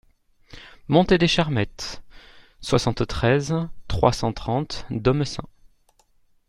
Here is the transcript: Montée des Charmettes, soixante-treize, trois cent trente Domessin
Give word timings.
Montée 0.87 1.19
des 1.19 1.27
Charmettes, 1.27 2.01
soixante-treize, 2.59 3.53
trois 3.87 4.13
cent 4.13 4.33
trente 4.33 4.83
Domessin 4.89 5.43